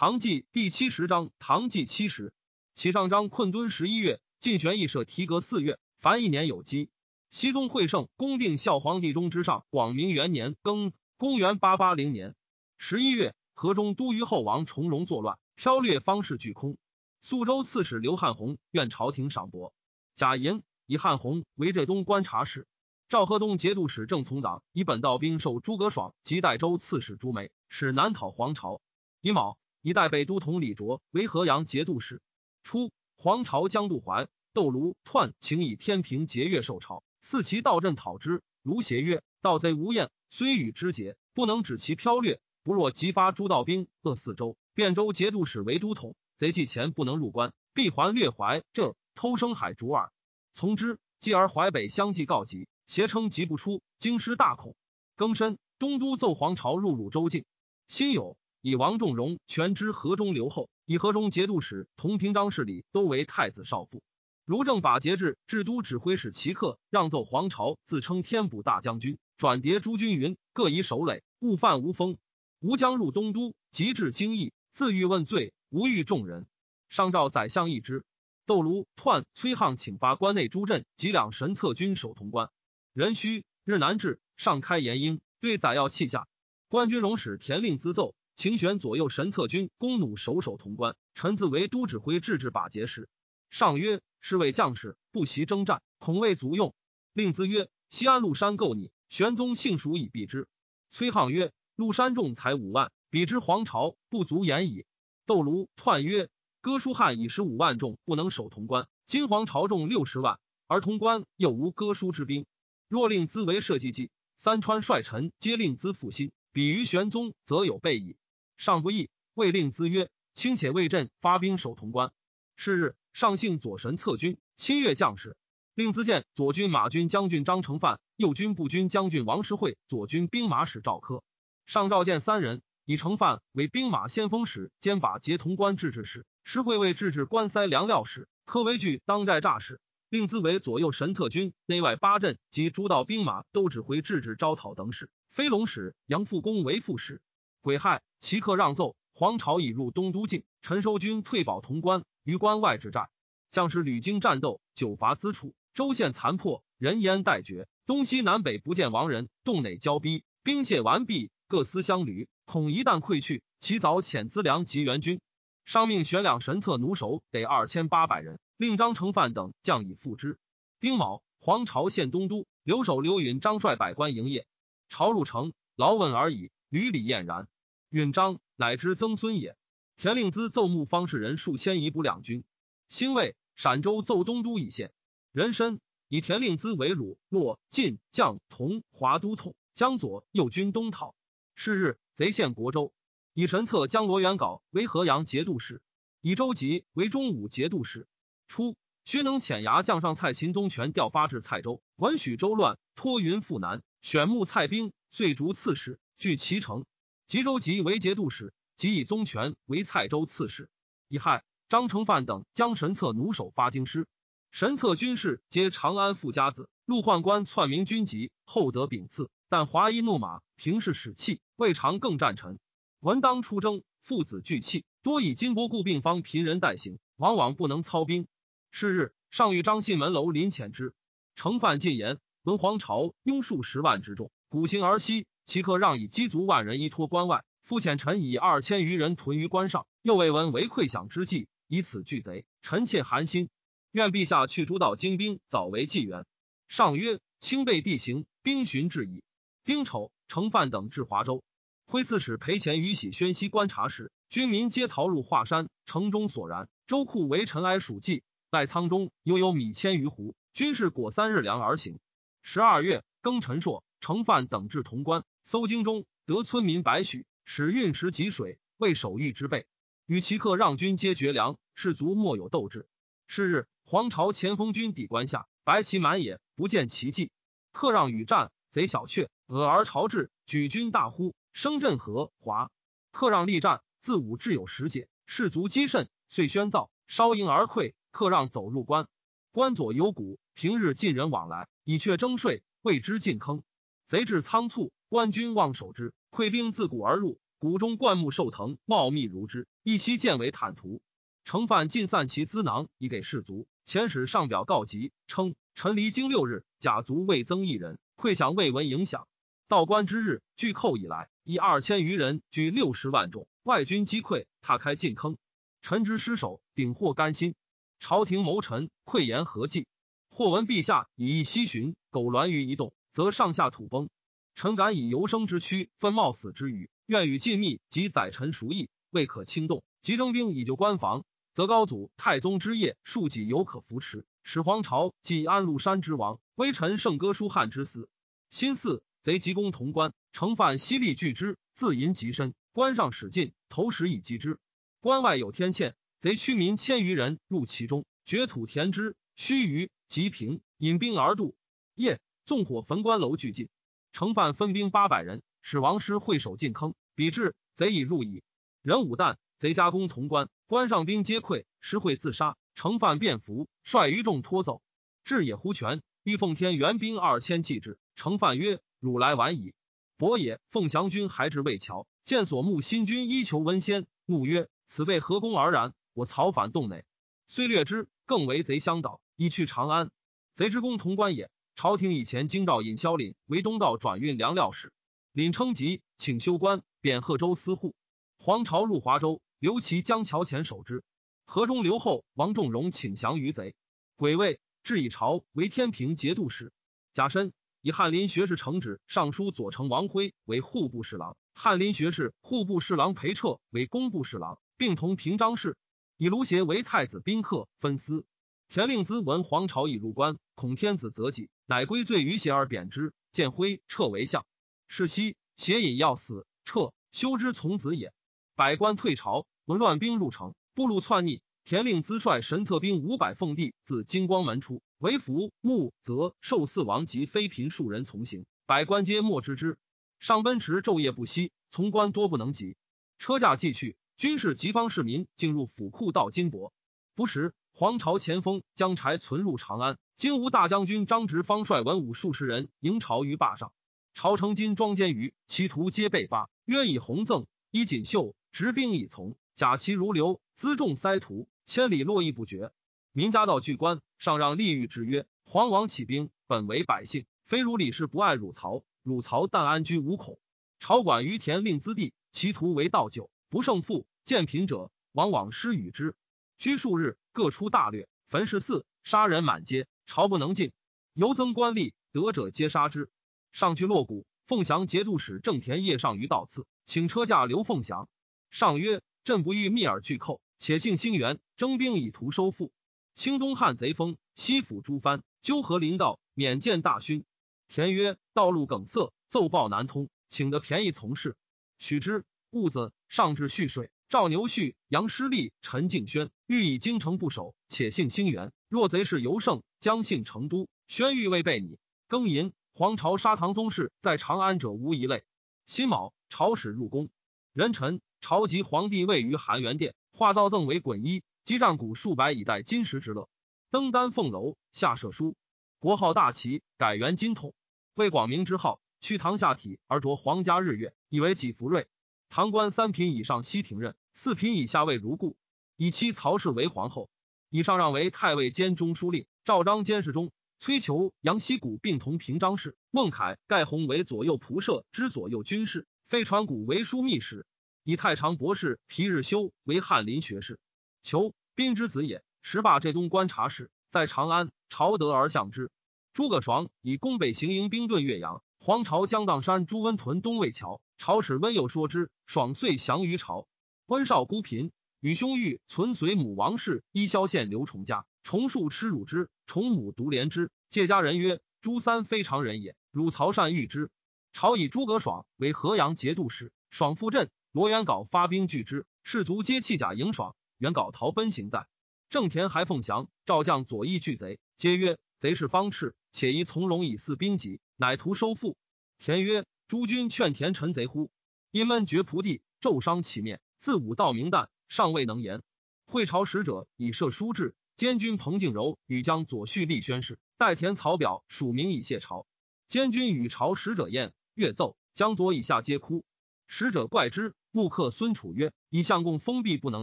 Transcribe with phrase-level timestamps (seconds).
[0.00, 2.32] 唐纪第七十章，唐纪七十，
[2.72, 6.88] 其上章困敦十一月，晋玄义设提阁四月，凡一年有基。
[7.28, 12.34] 熹宗会圣公定孝皇帝中之上，广明元年庚，公元八八零年
[12.78, 16.78] 十一月，河中都虞后王重荣作乱，剽掠方士俱空。
[17.20, 19.74] 肃州刺史刘汉宏愿朝廷赏薄，
[20.14, 22.66] 贾寅以汉宏为浙东观察使。
[23.10, 28.80] 赵河东节度使郑从党以本道兵受诸葛爽及代州刺史朱梅，使南讨黄巢。
[29.20, 29.58] 乙卯。
[29.82, 32.20] 以代北都统李卓为河阳节度使。
[32.62, 38.42] 初，黄巢将渡淮，窦卢篡请以天平节钺受朝，赐其道镇讨之。
[38.62, 42.40] 卢协曰：“盗贼无厌，虽与之节，不能止其剽掠。
[42.62, 50.12] 不若急发诸道兵扼四周，汴州节度使为都统，贼既前不能入关，必还略淮浙，偷生海逐耳。
[50.52, 50.98] 从之。
[51.20, 54.74] 继而淮北相继告急，挟称急不出，京师大恐。
[55.18, 57.44] 庚申，东都奏黄巢入鲁州境。
[57.88, 64.02] 辛酉。”以王仲荣全知河中留后，以河中节度使同平章事里都为太子少傅。
[64.44, 72.18] 如正把节制制都指挥使齐克让奏皇朝，自称天补大将军，转迭诸军云各以守垒，勿犯无风。
[72.58, 76.46] 吾将入东都，即至京邑，自欲问罪，无欲众人。
[76.90, 78.04] 上诏宰相议之。
[78.44, 82.50] 窦卢篡崔沆请发关内诸镇及两神策军守潼关。
[82.92, 86.26] 壬戌日南至，上开言英，对宰要泣下。
[86.68, 88.14] 官军容使田令咨奏。
[88.40, 93.06] 请选左右神策军弓弩守守潼关，臣自为都指挥制置把节时。
[93.50, 96.74] 上曰：“是为将士，不习征战，恐未足用。”
[97.12, 100.48] 令兹曰：“西安陆山构拟，玄宗幸蜀以避之。”
[100.88, 104.86] 崔沆曰：“陆山众才五万，比之黄巢不足言矣。”
[105.26, 106.30] 窦卢篡曰
[106.62, 112.46] ：“哥舒翰以十五万众不能守潼关，今黄巢众六十万，而潼关又无哥舒之兵。
[112.88, 118.16] 若令兹为社稷计，三川帅臣皆令兹复心，比于玄宗，则有备矣。”
[118.60, 122.12] 上不义，未令资曰：“卿且为朕发兵守潼关。”
[122.56, 125.34] 是日，上幸左神策军，亲阅将士，
[125.74, 131.24] 令资见左军马军将军张承范，右军步军将军王师会，左军兵马使赵科。
[131.64, 139.80] 上召见三人，以承范为兵马先锋使，兼把节潼关制置使；师会为制置关塞粮料使；科为据当寨诈使。
[140.10, 145.08] 令资为左右神策军内外八镇及诸道兵马都指挥制置招讨等使。
[145.30, 147.22] 飞龙使杨复恭为副使。
[147.60, 148.02] 癸亥。
[148.20, 153.08] 齐克让奏，黄巢已入东都境，陈收军退保潼关，于关外之战，
[153.50, 165.20] 将士屡经战斗，久乏资处，州县残破，人烟殆绝，东西南北不见亡人，洞内交逼，兵械完毕，各司相旅，恐一旦溃去，其早遣资粮及援军。
[165.64, 170.38] 上命选两神策弩手得二千八百人，令张承范等将以赴之。
[170.78, 174.46] 丁卯，黄巢县东都，留守刘允、张率百官营业。
[174.88, 177.48] 朝入城，劳问而已，屡礼晏然。
[177.88, 179.56] 允章乃之曾孙也。
[179.96, 182.44] 田令孜奏募方士人数千以补两军。
[182.88, 184.92] 兴魏，陕州奏东都以县
[185.32, 191.14] 人参，以田令孜为鲁、洛、晋、将、同、华都统，江左右军东讨。
[191.54, 192.92] 是日，贼陷国州。
[193.34, 195.82] 以神策将罗元镐为河阳节度使，
[196.20, 198.06] 以周吉为中武节度使。
[198.48, 206.84] 初，薛能遣牙将上蔡秦宗权调发至蔡州，闻许州乱，托云赴南，选募蔡兵，遂逐刺史，据其城。
[207.26, 210.68] 吉州籍为节度使，即以宗权为蔡州刺史。
[211.08, 214.06] 乙亥，张承范等将神策弩手发京师。
[214.50, 216.68] 神策军士皆长安富家子。
[216.84, 222.58] 陆宦官篡名军籍，后得秉赐，但华衣怒马，平视使气，未尝更战臣。
[222.98, 228.28] 闻当出征，父子俱弃，多以金帛固病方贫人代行，往往不能操兵。
[228.70, 230.92] 是日，上谕张信门楼临遣之。
[231.34, 235.26] 承范进言，闻皇朝拥数十万之众，鼓行而西。
[235.50, 243.48] 其客让以积足万人依托关外，复遣臣以二千余人屯于关上，又未闻为溃饷之计，以此拒贼，臣妾寒心。
[243.90, 246.24] 愿陛下去诸道精兵，早为纪元。
[246.68, 249.24] 上曰：清备地形，兵巡至矣。
[249.64, 251.42] 丁丑，承范等至华州，
[251.84, 256.68] 徽刺史裴前于喜宣西观察时，军民皆逃入华山，城中索然。
[256.86, 258.22] 州库为尘埃属稷，
[258.52, 261.98] 赖仓中犹有米千余斛，军士果三日粮而行。
[262.40, 265.24] 十二月庚辰朔，承范等至潼关。
[265.44, 269.66] 搜京中得村民百许，使运石汲水，为守御之备。
[270.06, 272.88] 与其客让军皆绝粮，士卒莫有斗志。
[273.26, 277.30] 是日，黄巢前锋军抵关下，白旗满野，不见其迹。
[277.72, 282.70] 客让与战，贼小却，俄而朝至，举军大呼，声震河华。
[283.12, 287.94] 客让力战，自午至有十节，士卒积甚，遂宣造，烧营而溃。
[288.10, 289.06] 客让走入关，
[289.52, 293.62] 关左有谷，平日尽人往来，以却征税，谓之进坑。
[294.10, 294.90] 贼至仓促。
[295.08, 301.00] 官军望守之，溃兵自古而入，谷中灌木寿藤，茂密如织，一夕见为坦途。
[301.44, 303.68] 程范尽散其资囊，以给士卒。
[303.86, 309.28] 遣使上表告急，称臣离京六日，甲卒未增一人，馈饷未闻影响。
[309.68, 315.36] 道官之日，拒寇以来，以二千余人，居六十万众，外军击溃，踏开进坑。
[315.82, 317.54] 臣之失守，顶获甘心。
[318.00, 319.86] 朝廷谋臣，溃言何计？
[320.30, 324.08] 或闻陛下以一西巡，苟栾于一动，则上下土崩。
[324.54, 329.82] 臣敢以游生之躯，分冒死之余，愿与尽密及宰臣熟议，未可轻动。
[330.02, 331.24] 即征兵以救官防。
[331.52, 338.06] 则高祖太宗之业，庶几犹可扶持；始皇朝即安禄山之王，微臣圣歌书汉之嗣。
[338.50, 342.54] 新四贼急攻潼关，城犯犀利拒之，自淫极深。
[342.72, 344.60] 关上使进，投石以击之。
[345.00, 349.16] 关外有天堑，贼驱民千余人入其中，掘土填之。
[349.34, 351.56] 须臾，即平，引兵而渡。
[351.96, 353.68] 夜，纵火焚关楼，俱尽。
[354.10, 356.96] 承犯分兵八百人，使王师会守进坑。
[357.14, 358.42] 彼至，贼已入矣。
[358.82, 359.36] 人武旦。
[359.56, 362.56] 贼加攻潼关，关上兵皆溃，石会自杀。
[362.74, 364.82] 程范便服，率余众拖走。
[365.22, 368.00] 至野狐泉，欲奉天援兵二千继之。
[368.16, 369.72] 程范曰：“汝来晚矣。”
[370.18, 375.94] 伯也，凤翔军还至魏桥，见所慕新军依求温先，怒曰：“此辈何功而然？
[376.14, 377.04] 我曹反洞内，
[377.46, 380.10] 虽略之，更为贼相导，以去长安。
[380.56, 381.48] 贼之攻潼关也。
[381.80, 384.92] 朝廷以前京兆尹萧凛为东道转运粮料使，
[385.32, 387.94] 凛称疾，请修官，贬贺州司户。
[388.38, 391.02] 黄巢入华州。”刘琦将桥前守之，
[391.46, 393.74] 河中刘后王仲荣请降于贼。
[394.16, 396.70] 癸未，至以朝为天平节度使。
[397.14, 405.78] 贾深，以翰林学士承旨尚书左丞王辉为户部侍郎，翰林学士、户部侍郎裴彻为工部侍郎，并同平章事。
[406.18, 408.26] 以卢协为太子宾客分司。
[408.68, 413.12] 田令孜闻皇朝已入关，恐天子责己，乃归罪于邪而贬之。
[413.30, 414.44] 见辉撤为相。
[414.88, 418.12] 是夕，邪引要死，撤修之从子也。
[418.56, 421.42] 百官退朝，闻乱兵入城，步路篡逆。
[421.62, 429.78] 田令孜率神策兵五百奉帝自金光门出，为福穆则受四王及妃嫔数人从行，百官皆莫知之。
[430.18, 432.76] 上奔驰昼夜不息，从官多不能及。
[433.20, 436.72] 车驾既去，军士及方市民进入府库盗金帛。
[437.14, 439.98] 不时，黄巢前锋将柴存入长安。
[440.16, 443.72] 金吾大将军张直方率文武数十人迎朝于坝上，
[444.14, 448.34] 朝成金庄监于其徒皆被发，约以红赠，衣锦绣。
[448.52, 452.72] 执兵以从，甲骑如流，辎重塞途，千里络绎不绝。
[453.12, 458.82] 民家道巨关，上让利欲之曰：“皇王起兵，本为百姓，非如李氏不爱汝曹。
[459.02, 460.38] 汝曹但安居无恐。
[460.80, 464.06] 朝管于田令资地，其徒为道酒，不胜负。
[464.24, 466.14] 见贫者，往往施与之。
[466.60, 470.72] 居数日，各出大略，焚十寺，杀人满街，朝不能进。
[471.14, 473.08] 尤增官吏，得者皆杀之。
[473.50, 478.10] 上去落谷，凤翔节度使郑田夜上于道次，请车驾刘凤翔。
[478.50, 482.74] 上曰：“朕不欲密而拒寇，且幸兴元，征兵以图收复。
[483.14, 487.24] 清东汉贼风，西府诸藩，纠合临道，免见大勋。”
[487.68, 491.36] 田曰：“道路梗塞，奏报难通，请得便宜从事。”
[491.80, 492.26] 许之。
[492.50, 498.52] 兀子上至蓄水，赵牛婿杨师立、陈敬轩欲以京城不守，且信兴元。
[498.68, 500.68] 若贼势尤盛，将信成都。
[500.88, 501.78] 宣谕未备你。
[502.08, 505.24] 庚寅，黄巢杀唐宗室在长安者无一类。
[505.66, 507.08] 辛卯，朝使入宫。
[507.52, 508.00] 壬辰。
[508.22, 513.30] 朝及皇帝位于含元殿，画造赠为衮衣，积战鼓数百以待金石之乐。
[513.70, 515.36] 登丹凤楼，下设书，
[515.78, 517.54] 国号大齐，改元金统。
[517.94, 521.88] 为广明之号，去唐下体而着皇家日月，以为己福瑞。
[522.32, 525.36] 唐官三品以上悉停任，四品以下为如故。
[525.76, 527.10] 以妻曹氏为皇后，
[527.48, 532.76] 以上让为太尉兼中书令，赵章监事中，崔求、杨希古并同平章事。
[532.92, 537.46] 孟凯、盖宏为左右仆射之左右军事，飞传古为枢密使。
[537.82, 540.60] 以太常博士皮日休为翰林学士，
[541.02, 542.22] 求宾之子也。
[542.42, 545.72] 时罢浙东观察使，在长安，朝德而向之。
[546.12, 553.48] 诸葛爽以攻北行营兵遁岳阳，黄巢将砀山朱温屯东魏桥，朝使温又说之，爽遂降于朝。
[553.86, 560.50] 温少孤贫，与兄欲存随母王氏依萧县刘崇家，崇树吃辱之，崇母独怜之。
[560.68, 563.88] 借家人曰：“朱三非常人也，汝曹善遇之。”
[564.34, 567.30] 朝以诸葛爽为河阳节度使，爽赴镇。
[567.50, 570.36] 罗元镐发兵拒之，士卒皆弃甲迎爽。
[570.58, 571.66] 元镐逃奔行在
[572.10, 578.58] 郑田，还奉降赵将左翼拒贼，皆曰：“贼是方赤，且宜从容以四兵籍，乃图收复。”
[579.00, 581.12] 田曰：“诸君劝田臣贼乎？
[581.52, 583.40] 因闷绝仆地，骤伤其面。
[583.60, 585.42] 自武道明旦，尚未能言。
[585.86, 592.26] 会朝使者以设书至，监军彭敬柔与将左续立宣誓，代田草表署名以谢朝。
[592.66, 596.04] 监军与朝使者宴，乐奏，将左以下皆哭。
[596.48, 599.82] 使者怪之，木客孙楚曰：“以相公封闭不能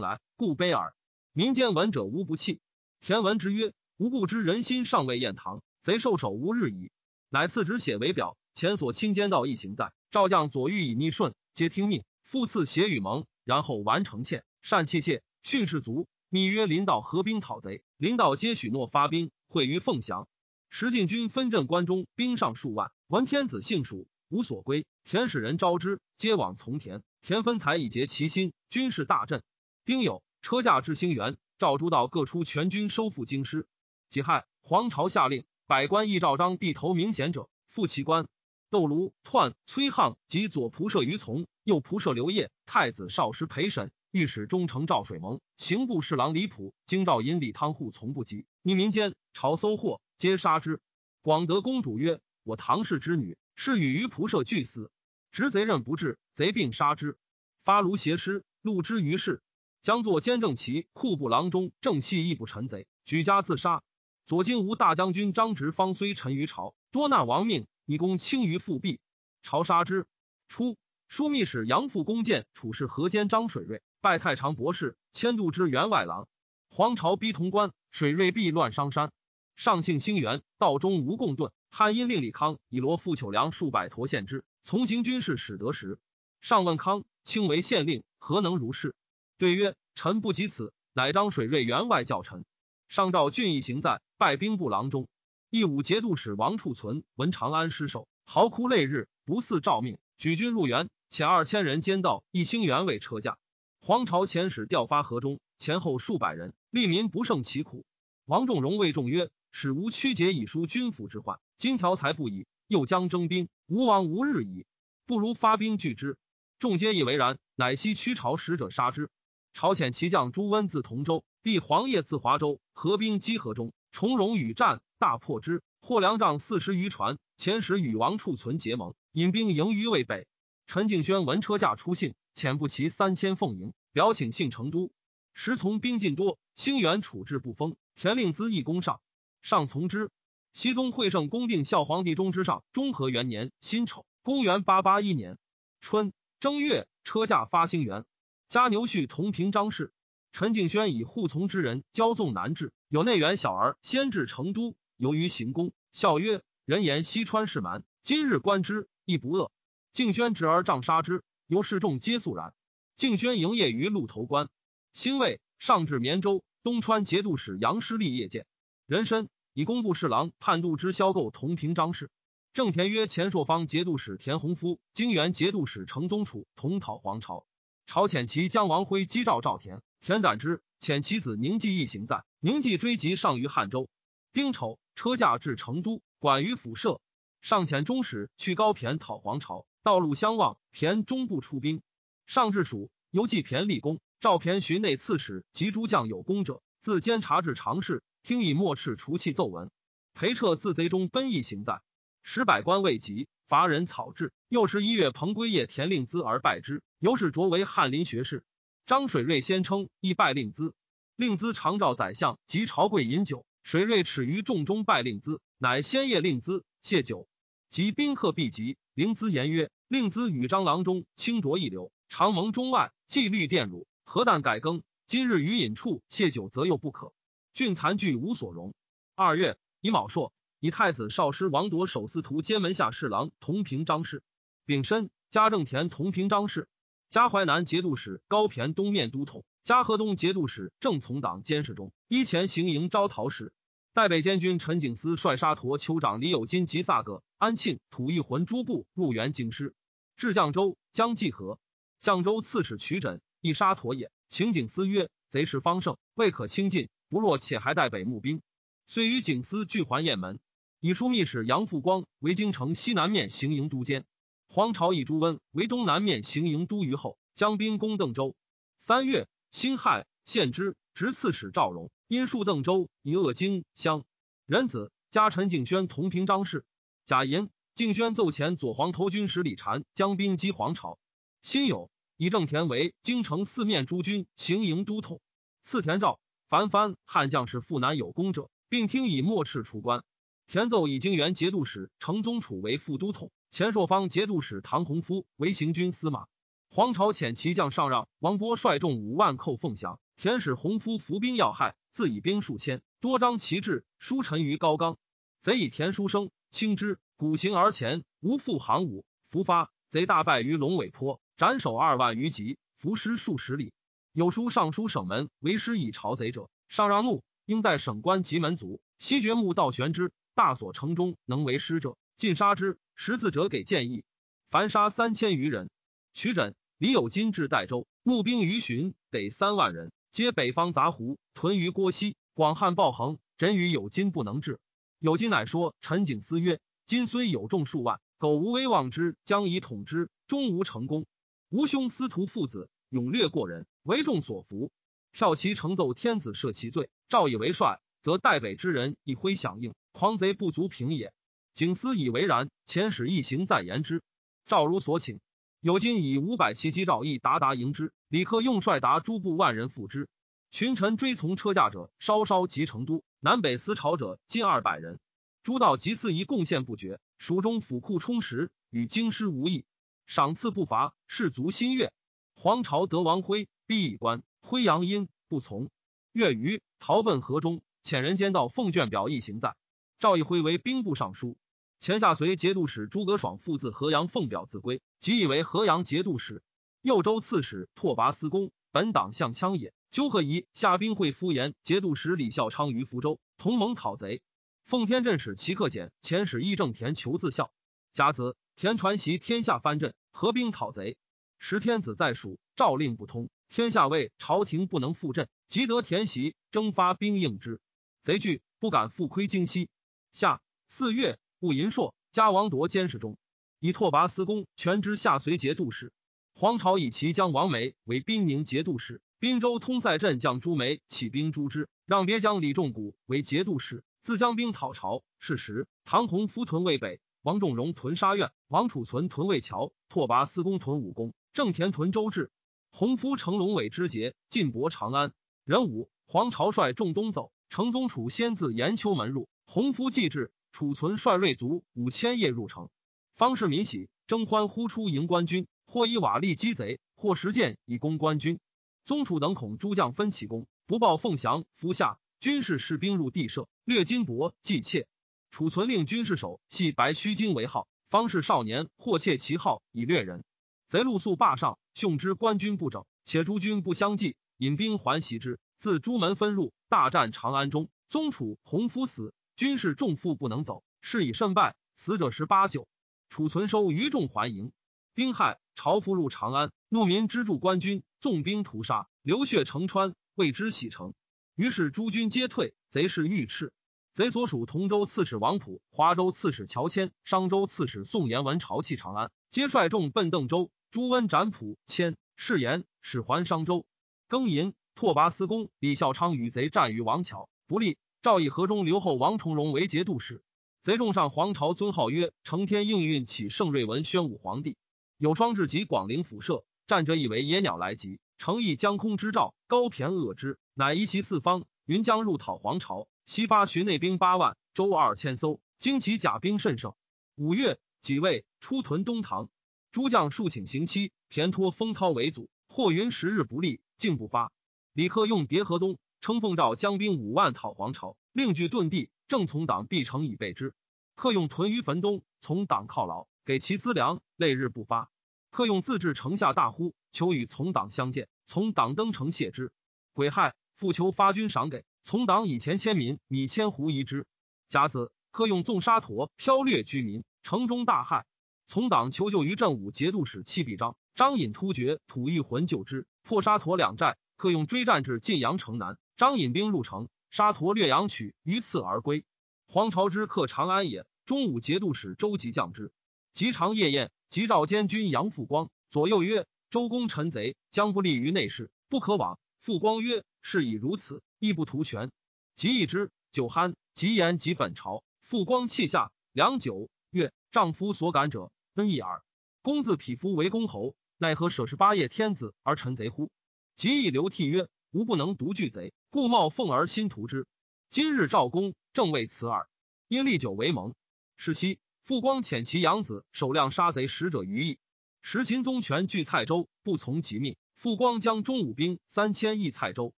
[0.00, 0.94] 来，故悲耳。
[1.32, 2.60] 民间闻者无不弃。”
[3.00, 6.92] 田文之曰：“吾故知人心尚未厌唐，贼受首无日矣。”
[7.30, 8.36] 乃赐纸写为表。
[8.58, 12.02] 前所亲奸道一行在，赵将左御以逆顺，皆听命。
[12.24, 16.08] 复赐协与盟，然后完成欠，善器械，训士卒。
[16.28, 20.26] 密约临道合兵讨贼，临道皆许诺发兵，会于凤翔。
[20.70, 22.90] 石进军分镇关中，兵上数万。
[23.06, 24.86] 闻天子幸蜀，无所归。
[25.04, 27.04] 田使人招之，皆往从田。
[27.22, 29.44] 田分财以结其心，军事大振。
[29.84, 33.68] 丁酉，车驾至兴元，赵诸道各出全军收复京师。
[34.08, 38.26] 己亥，皇朝下令，百官议赵章地头明显者，复其官。
[38.70, 50.82] 窦卢、篡、崔沆及左仆射于从，右仆射刘烨，太子少师陪审，御史中丞赵水蒙，刑部侍郎李普，京兆尹李汤户从不及，逆民间，朝搜获，皆杀之。
[51.22, 54.90] 广德公主曰：“我唐氏之女，是与于仆射俱死，
[55.30, 57.16] 执贼任不至，贼并杀之，
[57.64, 59.40] 发卢挟师，戮之于市，
[59.80, 63.82] 将作监正旗库部郎中，正系亦不臣贼，举家自杀。
[64.26, 69.00] 左金吾大将军张直方虽臣于朝，多难亡命。”以公轻于复辟，
[69.40, 70.06] 朝杀之。
[70.46, 70.76] 初，
[71.10, 76.28] 枢密使杨复攻谏处事河间张水瑞，拜太常博士，迁度之员外郎。
[76.68, 79.10] 黄巢逼潼关，水瑞避乱商山。
[79.56, 81.50] 上幸兴元，道中无共盾。
[81.70, 85.98] 汉因令李康以罗富糗粮数百驼献之，从行军事使得时。
[86.42, 88.94] 上问康，卿为县令，何能如是？
[89.38, 92.44] 对曰：臣不及此，乃张水瑞员外教臣。
[92.86, 95.08] 上诏郡邑行在，拜兵部郎中。
[95.50, 103.38] 义武节度使王处存闻长安失守，嚎哭泪日，不似诏命，举军入援，遣二千人兼道一兴元为车驾。
[103.80, 107.86] 黄巢遣使调发河中，前后数百人，利民不胜其苦。
[108.26, 114.66] 王仲荣谓众曰：“使吾屈节以纾军府之患，今条财不已，又将征兵，吾王无日矣，
[115.06, 116.18] 不如发兵拒之。”
[116.60, 119.08] 众皆以为然，乃悉驱朝使者杀之。
[119.54, 124.80] 朝遣骑将朱温自同州，弟黄业自华州，合兵击河中，重荣与战。
[125.00, 127.18] 大破之，获粮仗四十余船。
[127.36, 130.28] 遣使与王处存结盟，引兵迎于渭北。
[130.68, 134.92] 陈敬轩闻车驾出信，遣步骑三千奉迎，表请信成都。
[135.34, 139.00] 时从兵进多，兴元处置不丰，田令孜亦攻上，
[139.42, 140.10] 上从之。
[140.52, 145.38] 熹宗会圣公定孝皇帝中之上中和元年辛丑，公元八八一年
[145.80, 148.04] 春正月，车驾发兴元。
[148.48, 149.92] 加牛婿同平张氏。
[150.30, 154.74] 陈敬轩以护从之人骄纵难治，有内援小儿先至成都。
[154.96, 159.52] 由于行宫，笑曰：“人言西川氏蛮，今日观之，亦不恶。”
[159.92, 162.54] 敬轩执而杖杀之，由示众皆肃然。
[162.96, 164.48] 敬轩营业于鹿头关，
[164.92, 168.46] 兴魏上至绵州，东川节度使杨师立业见
[168.86, 172.10] 人参，以工部侍郎判度之销购同平张氏。
[172.54, 177.46] 郑田曰：“前朔方节度使田弘夫，京原节度使程宗楚同讨黄巢，
[177.86, 183.88] 朝遣其将王辉击赵赵田，田斩之，遣其子宁继一行在，宁继追及上于汉州。
[184.32, 184.78] 丁丑。
[184.98, 187.00] 车驾至成都，管于府舍。
[187.40, 191.82] 上遣中使去高骈讨黄巢，道路相望，骈终不出兵。
[192.26, 194.00] 上至蜀，犹记骈立功。
[194.18, 199.70] 赵骈寻内刺史及诸将有功者，自监察至常侍，听以墨赤除气奏闻。
[200.14, 201.80] 裴彻自贼中奔逸行在，
[202.24, 204.32] 使百官未及，伐人草制。
[204.48, 208.42] 又是一月，彭归业田令孜而败之，由是擢为翰林学士。
[208.84, 210.72] 张水瑞先称亦拜令孜，
[211.18, 213.44] 令孜常召宰相及朝贵饮酒。
[213.64, 217.26] 水瑞耻于众中拜令孜，乃先谒令孜谢酒，
[217.68, 218.76] 及宾客必及。
[218.94, 224.84] 令孜言曰：“令孜与张郎中清浊一流，常蒙中外，纪律殿儒，何但改更？
[225.08, 227.12] 今日于饮处谢酒，则又不可。
[227.52, 228.72] 郡残具无所容。”
[229.16, 234.22] 二月，乙卯朔，以太子少师王铎守司徒兼门下侍郎同平张氏。
[234.64, 236.68] 丙申，加正田同平张氏。
[237.08, 243.52] 加淮南节度使高骈东面都统，加河东节度使正从党监视中，依前行营招讨使。
[243.92, 249.74] 代北监军陈景思率沙陀酋长李有金及萨格、安庆、吐一浑诸部入援京师，
[250.16, 251.58] 至绛州，将济河。
[252.00, 254.10] 绛州刺史曲枕亦沙陀也。
[254.28, 256.88] 请景思曰：“贼势方盛，未可轻进。
[257.08, 258.40] 不若且还代北募兵。”
[258.86, 260.38] 遂与景思俱还雁门，
[260.80, 264.04] 以枢密使杨复光为京城西南面行营都监，
[264.48, 268.36] 黄巢以朱温为东南面行营都虞候，将兵攻邓州。
[268.78, 270.76] 三月，辛亥，献之。
[270.94, 274.04] 执刺史赵荣因戍邓州以恶荆襄
[274.46, 276.64] 仁子加陈敬轩同平张氏
[277.06, 280.98] 贾寅敬轩奏前左黄头军使李禅将兵击黄巢
[281.40, 285.20] 辛酉以正田为京城四面诸军行营都统
[285.62, 290.02] 赐田赵樊藩汉将士赴南有功者，并听以墨赤出关。
[290.48, 296.26] 田奏以京元节度使程宗楚为副都统，前朔方节度使唐洪夫为行军司马。
[296.70, 304.98] 黄巢遣骑将上让王波率众五万寇凤翔，田使洪夫伏兵要害，自以兵数千，多张旗帜，书陈于高冈。
[305.40, 309.06] 贼以田书生轻之，鼓行而前，无复行伍。
[309.28, 313.72] 伏发，贼大败于龙尾坡，斩首二万余级，伏尸数十里。
[314.12, 320.12] 有书尚书省门为师以朝贼者，上让怒，应在省官及门卒，西掘墓道悬之。
[320.34, 322.78] 大所城中能为师者，尽杀之。
[322.94, 324.04] 识字者给建议，
[324.50, 325.70] 凡杀三千余人。
[326.12, 332.16] 取枕李有金至代州，募兵于旬，得三万人，皆北方杂胡，屯于郭西。
[332.34, 334.60] 广汉暴横，枕与有金不能治。
[335.00, 341.04] 有金乃说陈景思曰：“今虽有众数万，苟无威望之，将以统之，终无成功。
[341.48, 344.70] 吾兄司徒父子勇略过人，为众所服。
[345.10, 351.12] 票骑承奏天子赦其罪，赵以为帅，则代北之人一挥响应，狂贼不足平也。
[351.54, 354.04] 景思以为然，遣使一行再言之。
[354.46, 355.18] 赵如所请。
[355.60, 360.08] 有金以五百骑击赵义达达迎之，李克用率达诸部万人赴之。
[360.52, 363.02] 群臣追从车驾者稍稍及成都。
[363.18, 365.00] 南北思朝者近二百人，
[365.42, 369.64] 诸道及司仪贡献不绝，蜀中府库充实，与京师无异，
[370.06, 371.92] 赏赐不乏，士卒心悦。
[372.36, 375.70] 黄巢得王辉，逼以官，辉阳阴不从。
[376.12, 379.56] 月余逃奔河中，遣人监道奉卷表一行在。
[379.98, 381.36] 赵义辉为兵部尚书，
[381.80, 386.42] 前下随节度使诸葛爽父自河阳奉表自归，即以为河阳节度使。
[386.80, 389.72] 右州刺史拓跋思恭，本党相羌也。
[389.90, 394.20] 纠合仪下兵会敷衍节度使李孝昌于福州，同盟讨贼。
[394.64, 397.50] 奉天镇使齐克俭遣使义正田求自效。
[397.92, 400.98] 甲子，田传习天下藩镇，合兵讨贼。
[401.38, 407.60] 时天子在蜀，诏令不通，天下谓朝廷不能复镇，即得田袭，征发兵应之。
[408.02, 409.70] 贼惧，不敢复窥京西。
[410.12, 413.16] 夏四月，戊寅朔，加王铎监视中，
[413.60, 415.92] 以拓跋思恭全知下随节度使。
[416.34, 419.00] 黄巢以其将王梅为兵宁节度使。
[419.20, 425.02] 滨州通塞镇将朱梅起兵诛之，让别将李仲谷为节度使，自将兵讨朝。
[425.18, 432.30] 是时，唐洪夫屯渭北，王仲荣屯沙苑，王储存屯渭桥，拓跋思恭屯武功，郑田屯周至。
[432.70, 435.12] 洪夫乘龙尾之节，进博长安。
[435.44, 442.70] 壬午，黄巢率众东走，城宗楚先自延秋门入，洪夫继至，储存率锐卒五千夜入城。
[443.18, 448.38] 方士民喜，争欢呼出迎官军，或以瓦砾击贼，或实剑以攻官军。
[448.84, 451.44] 宗楚等恐诸将分起功，不报凤翔。
[451.52, 454.86] 伏下，军士士兵入地舍，掠金帛祭妾。
[455.32, 460.22] 储存令军士守系白须金为号，方士少年或窃其号以掠人。
[460.68, 465.40] 贼露宿坝上，凶之官军不整，且诸军不相继，引兵还袭之。
[465.58, 472.68] 自朱门分入，大战长安中，宗楚洪夫死，军士重负不能走，是以胜败，死者十八九。
[473.08, 474.52] 储存收余众还营。
[474.94, 480.94] 丁亥，朝夫入长安，怒民支助官军，纵兵屠杀，流血成川，为之洗城。
[481.34, 483.52] 于是诸军皆退，贼势愈斥。
[483.94, 490.50] 贼所属同州刺史王普、华州刺史乔迁、商州刺史宋延文朝弃长安，皆率众奔邓州。
[490.70, 493.66] 朱温斩普、迁，誓言使还商州。
[494.08, 497.78] 庚寅，拓跋思恭、李孝昌与贼战于王桥，不利。
[498.02, 500.22] 赵以河中留后王重荣为节度使。
[500.60, 504.56] 贼众上皇朝尊号曰承天应运起圣瑞文宣武皇帝。
[504.96, 512.88] 有双至及广陵府舍，战者以为野鸟来集，诚意将空之兆，高骈恶之，乃移其四方，云将入讨皇朝。
[513.06, 516.74] 西发徐内兵八万，周二千艘，旌旗甲兵甚盛。
[517.14, 519.30] 五月，己未，出屯东堂，
[519.70, 524.32] 诸将数请行期，骈托封涛为阻，或云十日不利，竟不发。
[524.72, 530.52] 李克用别河东，称奉诏将兵五万讨皇朝，另据遁地，正从党必城以备之。
[530.96, 533.06] 客用屯于坟东，从党犒劳。
[533.24, 534.90] 给其资粮，累日不发。
[535.30, 538.08] 客用自治城下大呼，求与从党相见。
[538.26, 539.52] 从党登城谢之。
[539.92, 541.64] 癸亥，复求发军赏给。
[541.84, 544.04] 从党以前千民米千斛遗之。
[544.48, 548.04] 甲子，客用纵沙陀剽掠居民，城中大害。
[548.48, 553.96] 从党求救于镇武节度使戚必章，张隐突厥吐一魂救之，破沙陀两寨。
[554.16, 559.04] 客用追战至晋阳城南，张引兵入城，沙陀掠阳曲于次而归。
[559.46, 562.72] 黄巢之客长安也，中武节度使周吉降之。
[563.12, 571.90] 及长夜宴，及召监军杨复光左右曰：“周公臣贼，将不利于内事，不可往。”复光曰：“是以如此，亦不图全。”
[572.36, 574.84] 及一之，酒酣，及言及本朝。
[575.00, 579.02] 复光泣下，良久，曰：“丈夫所感者，恩义耳。
[579.42, 583.10] 公自匹夫为公侯，奈何舍十八叶天子而臣贼乎？”
[583.56, 587.26] 及以流涕曰：“吾不能独拒贼，故冒奉而心图之。
[587.70, 589.48] 今日赵公正为此耳，
[589.88, 590.74] 因立酒为盟。
[591.16, 591.58] 是夕。
[591.80, 594.58] 复光遣其养子守亮杀贼使者于邑。
[595.00, 597.36] 时秦宗权据蔡州，不从其命。
[597.54, 599.94] 傅光将中武兵三千亿蔡州，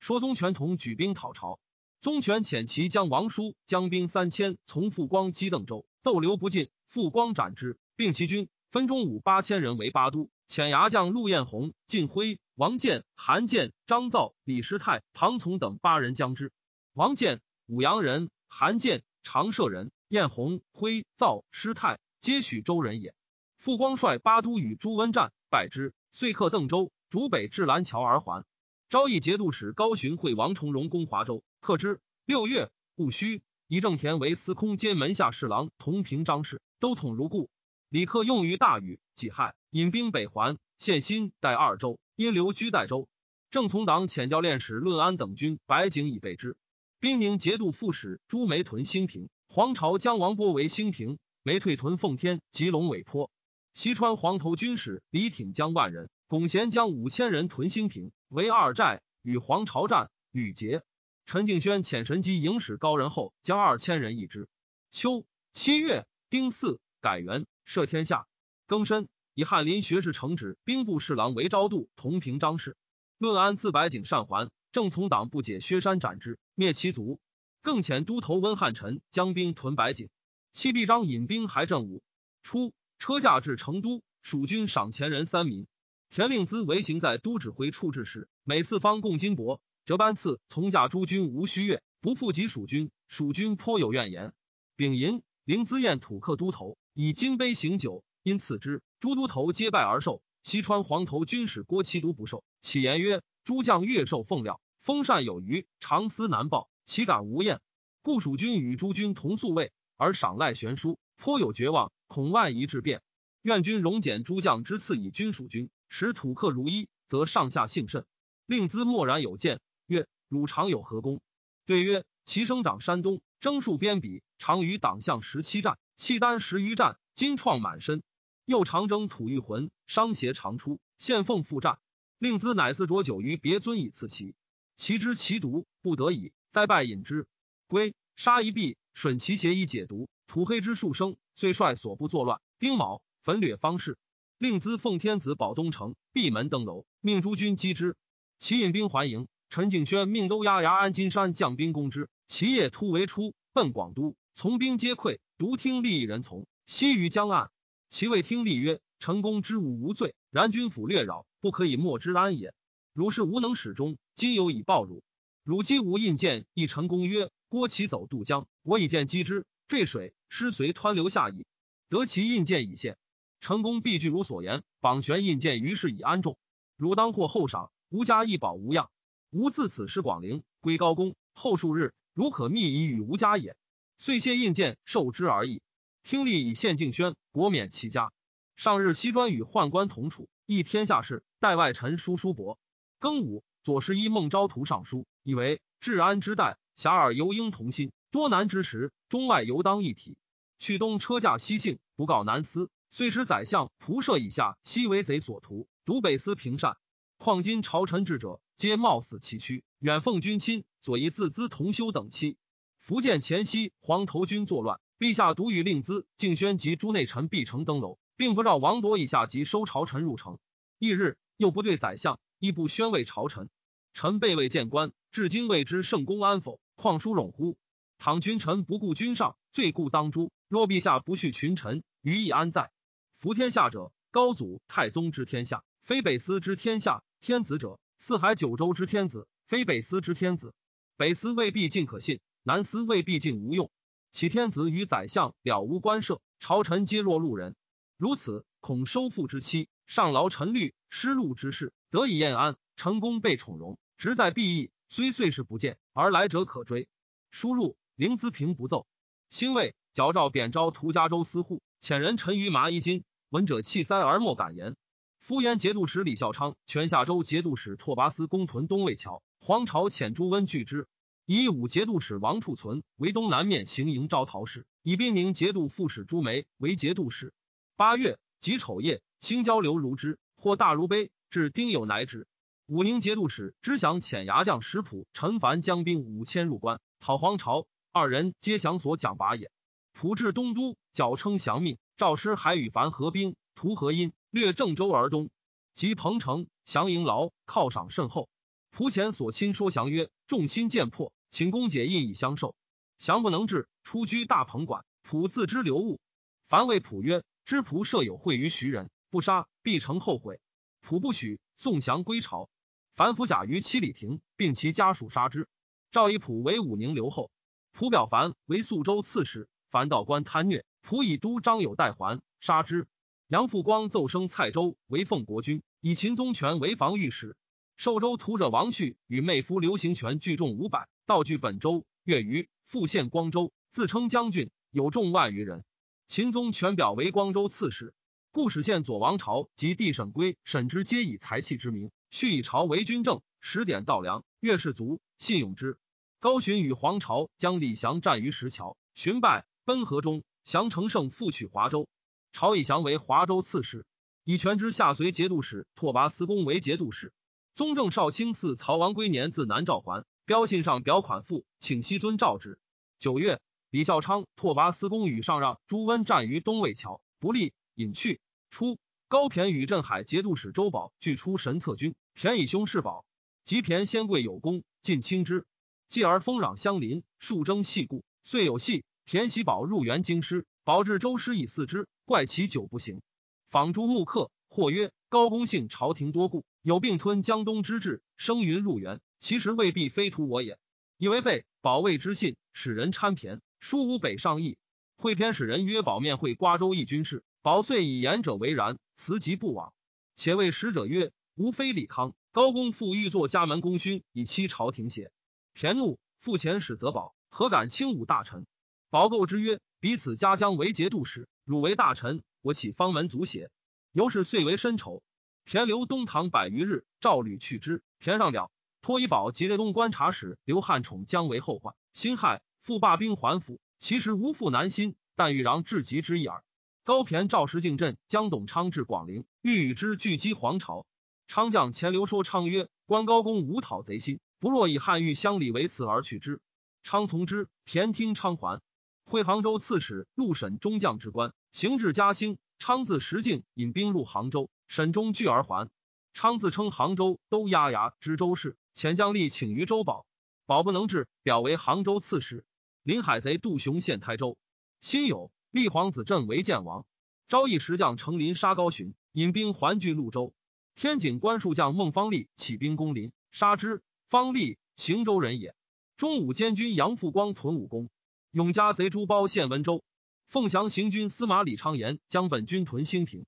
[0.00, 1.60] 说宗权同举兵讨朝。
[2.00, 10.30] 宗权遣其将王叔将兵三千从傅光击邓州，斗留不进，傅光斩之，并其军分中武八千人为八都。
[10.48, 16.52] 遣牙将陆彦宏、晋辉、王建、韩建、张造、李师泰、庞从等八人将之。
[16.94, 23.14] 王建，武阳人；韩建，长社人；彦宏、辉、造、师泰，皆许州人也。
[23.58, 26.90] 傅光率八都与朱温战，败之，遂克邓州。
[27.10, 28.46] 逐北至蓝桥而还。
[28.88, 32.00] 昭义节度使高寻会王重荣攻华州，克之。
[32.24, 37.50] 六月，戊戌，以正田为司空兼门下侍郎，同平章事，都统如故。
[37.90, 40.56] 李克用于大禹，己亥，引兵北还。
[40.78, 43.08] 献新代二州，因留居代州。
[43.50, 46.56] 正从党遣教练使论安等军白景以备之。
[46.98, 53.30] 兵宁节度副使朱梅屯兴平，黄巢将王波为兴平，梅退屯奉天及龙尾坡。
[53.74, 56.10] 西川黄头军使李挺将万人。
[56.26, 60.82] 龚贤将五千人屯兴平，为二寨，与黄巢战，屡捷。
[61.24, 64.48] 陈敬轩遣神机营使高人后，将二千人一之。
[64.90, 68.26] 秋七月丁巳，改元，赦天下。
[68.66, 72.74] 庚申，以翰林学士承旨兵部侍郎为昭度同平章事。
[73.18, 77.20] 论安自白井善还，正从党不解薛山斩之，灭其族。
[77.60, 80.08] 更遣都头温汉臣将兵屯白井。
[80.54, 82.02] 戚必章引兵还正武。
[82.42, 85.66] 初，车驾至成都，蜀军赏前人三民。
[86.08, 89.60] 田令孜为行在都指挥处置时，每四方共金帛。
[89.84, 92.90] 折班次从驾诸军无虚月，不复及蜀军。
[93.06, 94.32] 蜀军颇有怨言。
[94.76, 98.82] 丙寅，令孜宴土客都头，以金杯行酒，因赐之。
[98.98, 100.20] 诸都头皆拜而受。
[100.42, 107.60] 西川黄头军使郭期独不受，启言曰：“诸将越受奉料，封禅有余，长思难报，岂敢无厌？
[108.02, 113.00] 故蜀军与诸军同宿卫，而赏赖悬殊，颇有绝望，恐万一质变。
[113.42, 118.06] 愿君容减诸将之赐以军蜀军。”使土客如一，则上下幸甚。
[118.44, 121.20] 令兹默然有见，曰：“汝常有何功？”
[121.64, 128.02] 对曰：“其生长山东，征戍边鄙，常与党项十七战，契丹十余战，金创满身。
[128.46, 131.78] 又长征吐玉魂，伤邪常出，献奉复战。
[132.18, 134.34] 令兹乃自酌酒于别尊以赐其。
[134.76, 137.26] 其知其毒，不得已，再拜饮之。
[137.66, 140.08] 归杀一臂，吮其邪以解毒。
[140.28, 142.40] 土黑之数生，遂率所部作乱。
[142.60, 143.98] 丁卯，焚掠方士。
[144.38, 147.96] 令兹奉天子保东城，闭门登楼，命诸军击之。
[148.38, 149.26] 其引兵还营。
[149.48, 152.08] 陈敬轩命都押牙安金山将兵攻之。
[152.28, 156.46] 其夜突围出，奔广都，从兵皆溃，独听利一人从。
[156.64, 157.50] 西于江岸。
[157.88, 162.52] 其谓听利曰：“成功之武无罪，然君府略扰，不可以莫之安也。
[162.92, 165.04] 汝是无能始终，今有以报汝。
[165.44, 171.46] 汝今无印鉴，亦成功曰：‘郭其走渡江，我以剑击之，坠水，失随湍流下矣。
[171.88, 172.98] 得其印鉴已现。’”
[173.40, 176.36] 成功必据如所言，绑悬印鉴于是以安众。
[176.76, 178.90] 汝当获厚赏，吾家一宝无恙。
[179.30, 181.14] 吾自此失广陵，归高公。
[181.34, 183.56] 后数日，如可密以与吾家也。
[183.98, 185.62] 遂谢印鉴，受之而已。
[186.06, 188.12] 听吏以献敬轩，国免其家。
[188.54, 191.24] 上日，西专与宦官同处，议天下事。
[191.40, 192.60] 代外臣书书伯。
[193.00, 197.90] 庚午，左侍一孟昭图上书，以为治安之代，遐迩犹应同心。
[198.12, 200.16] 多难之时，中外犹当一体。
[200.60, 202.70] 去东车驾西幸，不告南司。
[202.88, 206.76] 虽使宰相仆射以下，悉为贼所屠，独北司平善。
[207.18, 212.36] 况今朝臣智者，皆貌似崎岖，远奉君亲，所以自资同修等期。
[212.78, 220.38] 福建前夕，黄头军作乱，陛下独与令资、敬轩及诸内臣闭城登楼，并不召王铎以下及收朝臣入城。
[220.78, 223.50] 翌日，又不对宰相，亦不宣慰朝臣。
[223.92, 226.60] 臣备位见官，至今未知圣公安否？
[226.76, 227.58] 况殊冗乎？
[227.98, 230.30] 倘君臣不顾君上，罪故当诛。
[230.48, 232.70] 若陛下不恤群臣，余亦安在？
[233.18, 240.54] 服天下者，高祖太宗之天下，非北司之天下；天子者，四海九州之天子，非北司之天子。
[240.96, 243.70] 北司未必尽可信，南司未必尽无用。
[244.16, 247.54] 其天子与宰相了无官涉，朝臣皆若路人。
[247.98, 254.70] 如此，恐收复之期，上劳臣虑，失禄之事，得以晏安，成功被宠荣，职在必易。
[254.88, 256.88] 虽岁事不见，而来者可追。
[257.30, 258.86] 输入灵资平不奏。
[259.28, 261.60] 兴卫矫诏贬招涂家州司户。
[261.82, 264.76] 遣人陈于麻衣襟，闻者气塞而莫敢言。
[265.18, 270.88] 敷衍节度使李孝昌、全夏州节度使拓跋思公屯东魏桥，黄巢遣朱温拒之。
[271.28, 277.34] 以武节度使王处存为东南面行营招讨使，以兵宁节度副使朱梅为节度使。
[277.74, 282.28] 八月己丑夜，星交流如之，或大如杯，至丁酉乃止。
[282.66, 289.50] 武宁节度使知祥遣牙将石普、陈凡将兵五千入关讨黄巢，二人皆降所讲拔也。
[289.92, 291.76] 普至东都，矫称降命。
[291.96, 295.28] 赵师还与樊合兵，屠河阴，略郑州而东，
[295.74, 298.28] 及彭城，降营牢，犒赏甚厚。
[298.76, 302.54] 仆前所亲说降曰：“众亲见破，请公解印以相授。”
[302.98, 304.84] 降不能治，出居大鹏馆。
[305.04, 306.00] 仆自知流物，
[306.48, 310.40] 凡谓仆曰：“知仆设有会于徐人，不杀，必成后悔。”
[310.82, 312.48] 仆不许，送降归朝。
[312.94, 315.48] 樊服甲于七里亭，并其家属杀之。
[315.92, 317.30] 赵以普为武宁留后，
[317.72, 319.48] 普表樊为宿州刺史。
[319.68, 322.88] 樊道官贪虐，普以都张有代还，杀之。
[323.28, 327.36] 杨复光奏升蔡州为奉国君，以秦宗权为防御使。
[327.76, 331.86] 寿州屠者王旭与妹夫刘行权聚众五百，道据本州。
[332.02, 335.64] 月余复献光州，自称将军，有众万余人。
[336.06, 337.94] 秦宗权表为光州刺史。
[338.32, 341.90] 故使县左王朝及地审归审之，皆以才气之名。
[342.10, 345.78] 续以朝为军政，十点道粮，越士卒信用之。
[346.18, 350.24] 高寻与黄巢将李祥战于石桥，寻败，奔河中。
[350.42, 351.88] 降成胜，复取华州。
[352.32, 353.84] 朝以降为华州刺史，
[354.22, 357.12] 以权之下随节度使拓跋思恭为节度使。
[357.52, 362.58] 宗正少卿嗣曹王归年自南诏还，标信上表款赋，请西尊诏之。
[362.98, 368.20] 九月，李孝昌、拓跋思恭与上让朱温战于东魏桥，不利，引去。
[368.50, 368.76] 初。
[369.06, 373.04] 高骈与镇海节度使周宝俱出神策军，骈以兄弑宝，
[373.44, 375.46] 及骈先贵有功，尽亲之。
[375.86, 378.84] 继而封壤相邻，数争细故，遂有戏。
[379.06, 383.00] 骈喜宝入元京师，宝至周师以四之，怪其久不行。
[383.48, 390.58] 访诸木客，或曰：高公幸朝廷多故，有并吞江东之志，声云入元，其实未必非图我也。
[390.98, 394.58] 以为备保卫之信，使人参骈，书无北上意。
[394.96, 398.78] 会骈使人约保面会瓜州一军事，保遂以言者为然。
[398.94, 399.74] 辞疾不往，
[400.14, 405.12] 且谓使者曰：“吾非李康，高公复欲作家门功勋，以欺朝廷邪？”
[405.54, 408.46] 骈怒，复遣使责保，何敢轻侮大臣？
[408.88, 413.50] 保构之曰：“彼此家将为节度使，汝为大臣，我岂方门族邪？”
[413.92, 415.02] 由是遂为深仇。
[415.44, 417.82] 骈留东堂百余日，赵吕去之。
[418.02, 418.50] 骈上表，
[418.86, 423.58] 托以保及列东观察使刘汉宠将为后患，辛亥复罢兵还府。
[423.80, 426.44] 其实无复南心，但欲攘至极之意耳。
[426.84, 430.86] 高骈赵时敬镇将董昌至广陵，欲与之聚击黄巢。
[431.26, 436.40] 昌将钱刘说昌曰：“关高公无讨贼心，不若以汉玉乡里为此而取之。”
[436.84, 437.48] 昌从之。
[437.66, 438.60] 骈听昌还，
[439.04, 442.38] 会杭州刺史陆审中将之官，行至嘉兴。
[442.60, 445.68] 昌自石敬引兵入杭州，沈中拒而还。
[446.16, 450.06] 昌自称杭州都押牙知州事，遣将吏请于周保，
[450.46, 452.46] 保不能治，表为杭州刺史。
[452.82, 454.38] 临海贼杜雄陷台州，
[454.80, 455.28] 辛酉。
[455.50, 456.86] 立皇子镇为建王，
[457.28, 460.32] 昭义石将成林杀高寻，引兵还据潞州。
[460.74, 463.82] 天井关戍将孟方立起兵攻林，杀之。
[464.08, 465.54] 方立行州人也。
[465.98, 467.90] 中武监军杨复光屯武功，
[468.30, 469.84] 永嘉贼朱褒陷温州。
[470.28, 473.26] 凤翔行军司马李昌言将本军屯兴平，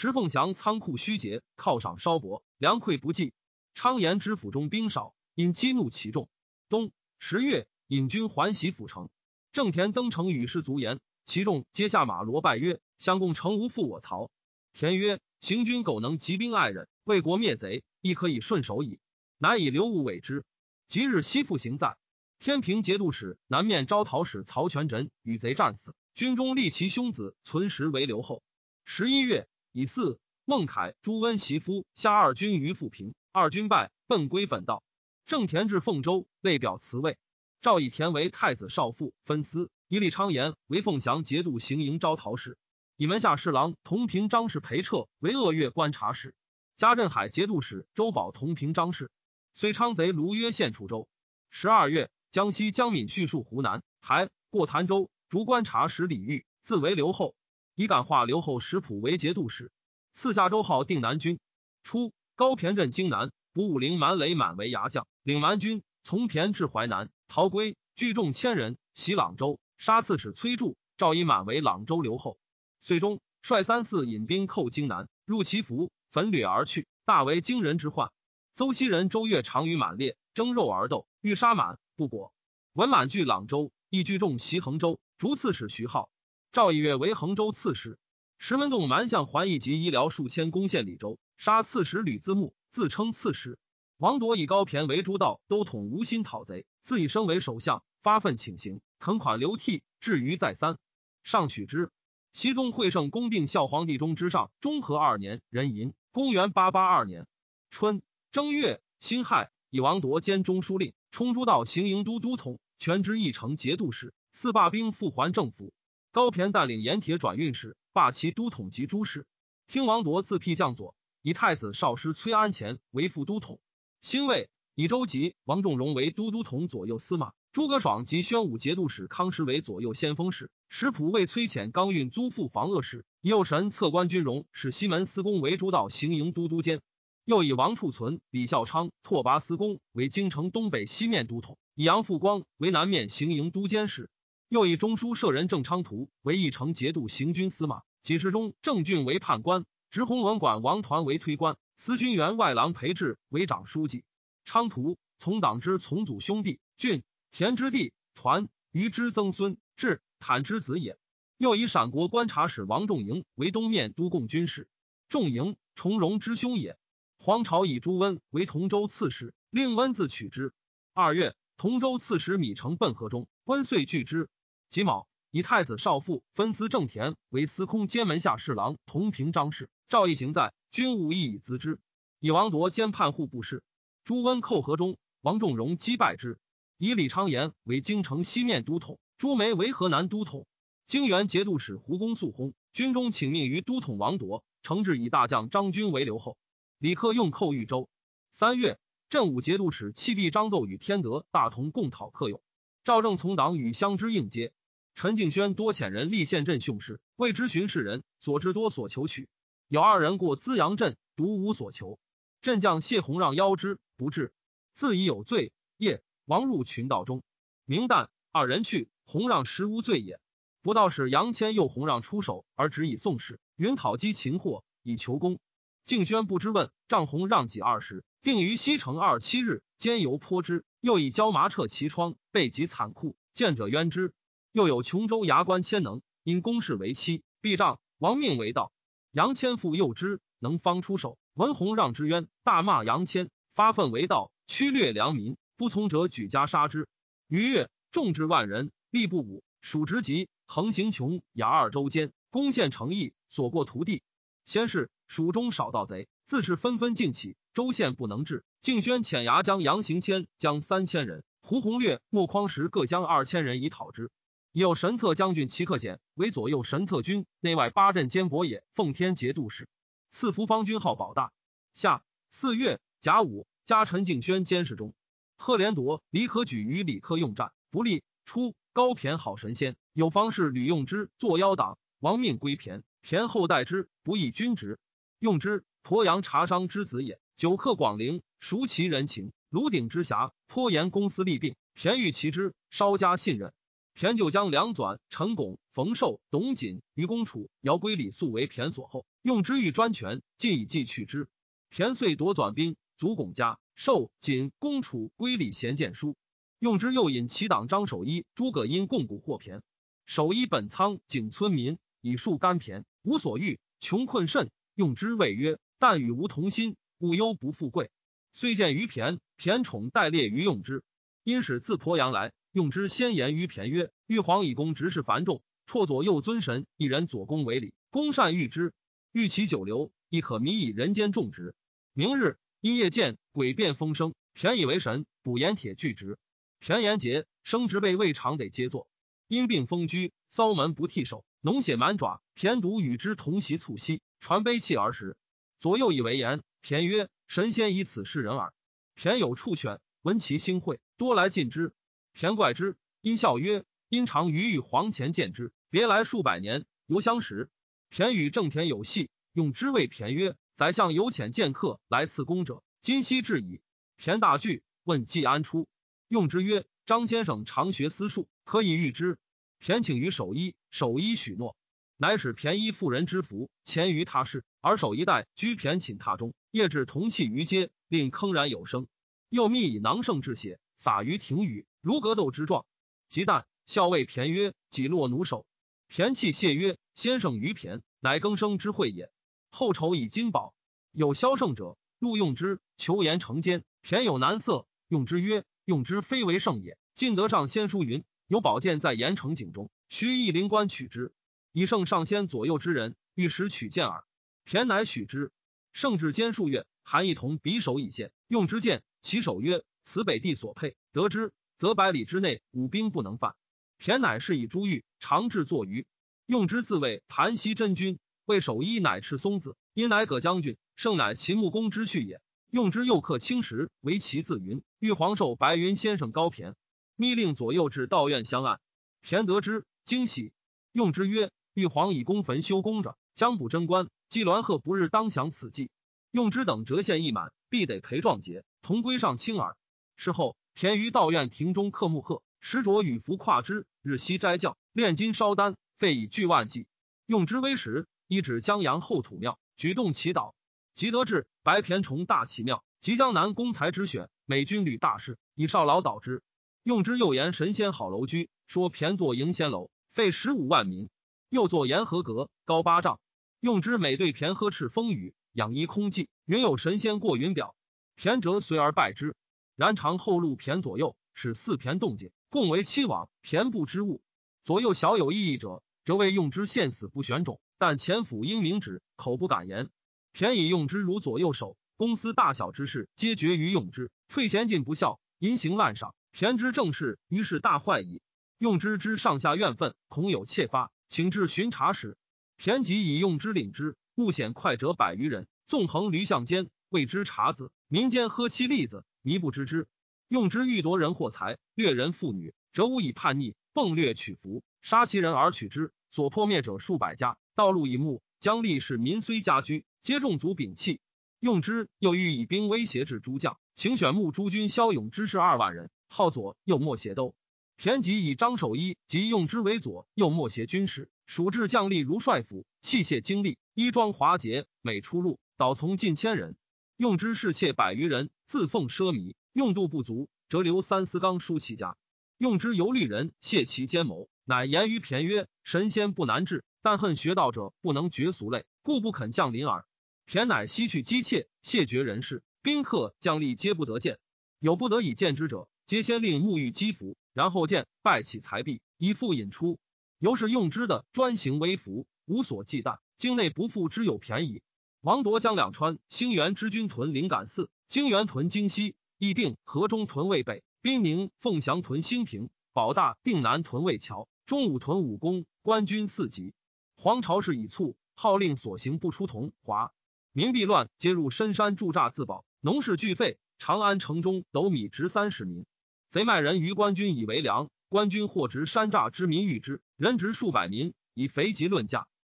[0.00, 3.32] 石凤翔仓库虚竭，犒赏稍薄，粮匮不济。
[3.74, 6.28] 昌言知府中兵少，因激怒其众。
[6.68, 9.08] 冬十月，引军还袭府城。
[9.50, 11.00] 郑田登城与士卒言。
[11.24, 14.30] 其众皆下马罗拜曰：“相公诚无负我曹。”
[14.72, 19.00] 田曰：“行军苟能集兵爱人，为国灭贼，亦可以顺手矣。”
[19.36, 20.44] 乃以刘武委之。
[20.86, 21.96] 即日西复行在
[22.38, 28.44] 天平节度使南面招讨使曹全轸与贼战死，军中立其兄子存实为留后。
[28.84, 34.82] 十一月乙巳，孟凯、朱温袭夫下二军于富平，二军败，奔归本道。
[35.24, 37.16] 郑田至凤州，类表辞位。
[37.60, 39.70] 赵以田为太子少傅，分司。
[39.86, 42.58] 以李昌言为凤翔节度行营招讨使，
[42.96, 46.34] 以门下侍郎同平张氏裴彻为鄂越观察使，
[46.76, 49.12] 加镇海节度使周保同平张氏。
[49.54, 51.08] 虽昌贼卢约献楚州。
[51.50, 57.36] 十二月，江西江敏叙述湖南，还过潭州，逐观察使李煜，自为留后，
[57.78, 59.70] 以感化留后食谱为节度使，
[60.12, 61.38] 赐下州号定南军。
[61.84, 69.60] 初，高骈镇荆南，补武陵蛮雷满为牙将，领蛮军从骈至淮南，逃归，聚众千人，袭朗州。
[69.76, 72.36] 杀刺史崔杼，赵以满为朗州留后。
[72.80, 78.10] 遂中率三四引兵寇荆南，入其府，焚掠而去，大为惊人之患。
[78.56, 82.32] 邹西人周越常与满列争肉而斗，欲杀满，不果。
[82.72, 86.10] 闻满据朗州，亦聚众袭衡州，逐刺史徐浩。
[86.58, 88.00] 赵以越为衡州刺史。
[88.36, 93.60] 石门洞蛮向桓义及医疗数千，攻陷李州，杀刺史吕自牧，自称刺史。
[93.96, 98.80] 王铎以高骈为诸道，都统无心讨贼，自以升为首相，发愤请行。
[98.98, 100.78] 恳款流涕，至于再三，
[101.22, 101.92] 上取之。
[102.32, 107.28] 熹宗惠圣公定孝皇帝中之上，中和二年，壬寅，公元八八二年
[107.70, 115.72] 春正月辛亥，以王铎兼中书令，充诸道行营都督统，权知议成节度使，四罢兵复还政府。
[116.10, 119.26] 高骈带领盐铁转运使，罢其都统及诸事。
[119.66, 123.60] 听王铎自辟将佐，以太子少师崔安前为副都统。
[124.00, 136.80] 兴魏以周吉、王仲荣为都督统左右司马，诸葛爽及宣武节度使康师为左右先锋使，石普为崔潜刚运租赋防恶使，右神策官军容，使西门司公为诸道行营都督监。
[137.26, 144.08] 又以王处存、李孝昌拓跋司公为京城东北西面都统，以杨复光为南面行营都监使。
[144.48, 154.04] 又以中书舍人郑昌图为义城节度行军司马，几事中郑俊为判官，直弘文馆王团为推官，司军员外郎裴志为长书记。
[154.46, 160.96] 昌图从党之从祖兄弟，俊田之弟，团于之曾孙，志坦之子也。
[161.36, 164.66] 又以陕国观察使王仲营为东面都贡军事，
[165.10, 166.78] 仲营重荣之兄也。
[167.18, 170.54] 黄巢以朱温为同州刺史，令温自取之。
[170.94, 174.30] 二月，同州刺史米城奔河中，温遂拒之。
[174.70, 179.70] 己卯，以太子少傅分司正田为司空兼门下侍郎，同平章事。
[179.88, 181.80] 赵义行在，军务亦以咨之。
[182.20, 183.62] 以王铎兼判户部事。
[184.04, 186.38] 朱温寇河中，王仲荣击败之。
[186.76, 190.46] 以李昌言为京城西面都统，朱梅为河南都统。
[190.86, 196.36] 京原节度使胡公素薨，军中请命于都统王铎，承制以大将张军为留后。
[196.76, 197.88] 李克用寇豫州。
[198.32, 198.78] 三月，
[199.08, 202.42] 镇武节度使弃毕张奏与天德大同共讨克用。
[202.84, 204.52] 赵正从党与相知应接。
[205.00, 209.28] 陈敬轩多遣人立县镇凶事，谓之巡视人，所知多所求取。
[209.68, 212.00] 有二人过资阳镇，独无所求。
[212.42, 214.32] 镇将谢弘让邀之，不至。
[214.72, 215.52] 自已有罪。
[215.76, 217.22] 夜，王入群道中。
[217.64, 220.18] 明旦，二人去，弘让实无罪也。
[220.62, 225.38] 不道使杨谦诱弘让出手，而只以宋氏云讨击擒获，以求功。
[225.84, 230.64] 敬轩不知问，帐红让己二十，定于西城二七日，兼游颇之。
[230.80, 234.12] 又以胶麻彻其窗，背极惨酷，见者冤之。
[234.58, 238.72] 又有琼州牙关千能，因公事为妻，避障，亡命为盗。
[239.12, 246.88] 杨千父诱之，能方出手，文宏让之冤，大骂杨千，发愤为盗，驱掠良民，不从者举家杀之。
[247.28, 254.02] 余月，众至万人，力不武，蜀直急，横行琼雅二州间，攻陷城邑，所过徒地。
[254.44, 254.90] 先是。
[255.06, 257.36] 蜀中少盗贼，自是纷纷进起。
[257.54, 258.44] 州县不能治。
[258.60, 264.10] 敬宣遣牙将杨行谦将三千人，胡宏略、莫匡时各将二千人以讨之。
[264.52, 269.68] 有神策将军齐克俭为左右神策军内外八镇监伯也，奉天节度使，
[270.10, 271.32] 赐福方军号保大。
[271.74, 274.94] 下四月甲午，加陈敬轩监视中。
[275.36, 278.02] 贺连铎、李可举与李克用战不利。
[278.24, 282.82] 初，高骈好神仙，有方士吕用之作妖党，亡命归骈。
[283.02, 284.78] 骈后代之，不义君职。
[285.18, 287.20] 用之，鄱阳茶商之子也。
[287.36, 289.32] 久客广陵，熟其人情。
[289.50, 291.54] 庐鼎之侠，颇言公私利病。
[291.76, 293.52] 骈欲其之，稍加信任。
[293.98, 301.26] 骈就将梁纂、陈巩、冯寿、董瑾、于公楚、姚归、李肃为骈所后，用之欲专权，尽以计去之。
[301.68, 303.58] 骈遂夺纂兵，卒巩家。
[303.74, 306.14] 寿、瑾、公楚、归李贤谏书。
[306.60, 309.62] 用之又引其党张守一、诸葛因共蛊获骈。
[310.06, 314.52] 守一本仓景村民，以树干骈，无所欲，穷困甚。
[314.76, 317.90] 用之谓曰：“但与吾同心，勿忧不富贵。”
[318.32, 320.84] 虽见于骈，骈宠待列于用之。
[321.24, 328.74] 因使自鄱阳来，用之先言于骈曰：“玉皇以公执事繁重，辍左右尊神一人左公为礼，公善遇之，
[329.12, 331.54] 欲其久留，亦可迷以人间种植。”
[331.94, 336.18] 明日，因夜见诡变风声，骈以为神，补盐铁具直。
[336.60, 338.88] 骈言节，生殖辈未尝得皆坐。
[339.28, 342.20] 因病风居，骚门不剃手，脓血满爪。
[342.34, 344.02] 骈独与之同席促膝。
[344.18, 345.16] 传悲泣而食，
[345.60, 346.42] 左右以为言。
[346.64, 348.52] 骈曰：“神仙以此示人耳。”
[348.98, 351.72] 骈有畜犬，闻其兴会，多来近之。
[352.14, 357.50] 骈怪之，因笑曰：“因常于玉皇前见之，别来数百年，犹相识。”
[357.90, 363.60] 骈与正田有隙，用之谓骈曰：“宰相有遣见客来赐公者，今夕至矣。”
[363.98, 365.68] 骈大惧，问季安出。
[366.08, 369.18] 用之曰：“张先生常学私术，可以御之。”
[369.60, 371.56] 骈请于守一，守一许诺。
[371.96, 376.34] 乃使骈衣妇人之服，前于他室，而守一代居骈寝榻中。
[376.50, 378.86] 夜至同气于阶，令铿然有声。
[379.28, 382.66] 又密以囊盛制血，洒于庭宇，如格斗之状。
[383.08, 385.46] 及旦，校尉骈曰：“己落弩手。”
[385.88, 389.10] 骈泣谢曰：“先生于骈，乃更生之惠也。
[389.50, 390.54] 后酬以金宝。
[390.92, 393.64] 有萧胜者，录用之，求言成奸。
[393.82, 401.12] 骈有难色，用之曰：‘用之非为圣也。’晋德上先书云：‘有宝剑在盐城井中，须一灵官取之。’”
[401.52, 404.04] 以圣上仙左右之人，欲使取剑耳。
[404.44, 405.32] 田乃许之。
[405.72, 413.34] 圣至坚数月，韩亦同匕首以献，用之剑，其首曰：“此北地所佩，得之，则百里之内五兵不能犯。”
[413.78, 415.86] 田乃是以珠玉，长治作鱼。
[416.24, 422.20] 用之自谓盘溪真君，为守一乃赤松子，因乃葛将军，胜乃秦穆公之婿也。
[422.50, 424.62] 用之又克青石为其自云。
[424.78, 426.54] 玉皇寿白云先生高骈，
[426.96, 428.58] 密令左右至道院相案。
[429.02, 430.32] 骈得之，惊喜。
[430.72, 433.88] 用之曰：“玉皇以公坟修公者，将补贞观。
[434.08, 435.70] 季鸾贺不日当享此计。
[436.10, 439.56] 用之等折现一满，必得陪壮节，同归上卿耳。”
[439.96, 446.66] 事后，田于道院庭中刻木鹤，时着羽服跨之，日夕斋教，炼金烧丹，费以巨万计。
[447.06, 450.32] 用之微时，一指江阳后土庙，举动祈祷。
[450.74, 456.22] 即得至，白骈崇大奇妙，即江南公才之选，美军旅大事，以少老导之。
[456.64, 460.90] 用之又言神仙好楼居，说骈作迎仙楼，费十五万民。
[461.28, 462.98] 又作沿河阁，高八丈。
[463.38, 467.54] 用之每对骈呵斥风雨，养衣空寂，云有神仙过云表。
[467.96, 469.14] 骈折随而拜之。
[469.58, 473.10] 然长后路骈左右，使四骈动静，共为七网。
[473.24, 474.00] 骈不知物，
[474.44, 477.40] 左右小有异议者，则谓用之陷死不选种。
[477.58, 479.68] 但前府应明旨，口不敢言。
[480.14, 483.90] 骈以用之如左右手，公司大小之事，皆决于用之。
[484.06, 488.00] 退贤进不孝，淫行滥赏，骈之政事，于是大坏矣。
[488.38, 491.98] 用之之上下怨愤，恐有窃发，请至巡查使。
[492.40, 497.50] 骈即以用之领之，目显快者百余人，纵横驴巷间，谓之察子。
[497.70, 499.66] 民间喝其栗子，迷不知之。
[500.06, 505.72] 用之欲夺人货财，掠人妇女，则无以叛逆，迸掠取服，杀其人而取之。
[505.88, 509.64] 所破灭者数百家，道路以目，将立使民虽家居。
[509.80, 510.80] 皆众族摒弃，
[511.20, 517.14] 用之又欲以兵威胁至诸将，请选募诸军骁勇之士二万人，号左右莫邪都。
[517.56, 526.36] 田吉以张守一及用之为左右莫邪军师，属至将吏如帅府，器械精利，衣装华洁，每出入导从近千人。
[526.78, 531.76] 用之侍妾百余人，自奉奢靡，用度不足，则留三司纲书其家。
[532.18, 539.66] 用之游虑人，谢其奸谋，乃言于骈曰：“神仙不难治，但恨学道者不能绝俗类，故不肯降临耳。”
[540.06, 543.98] 骈乃西去姬妾，谢绝人事，宾客将吏皆不得见。
[544.38, 549.58] 有不得已见之者，皆先令沐浴积服，然后见拜起财币，以复引出。
[549.98, 552.78] 由是用之的专行微服，无所忌惮。
[552.96, 554.42] 境内不复之有便宜。
[554.82, 566.32] 王铎将两川兴元之军屯灵感寺，泾原屯京西，义定河中屯渭北，滨宁凤翔屯兴平，保大定南屯渭桥，中武屯武功，官军四级。
[566.76, 569.72] 黄巢氏以卒，号令所行不出同华。
[570.12, 572.24] 民必乱，皆入深山驻扎自保。
[572.40, 573.18] 农事俱废。
[573.40, 575.44] 长安城中斗米值三十民。
[575.90, 581.86] 贼卖人于官军以为粮，官军或值山诈之民欲之，人值数百民，以肥瘠论价。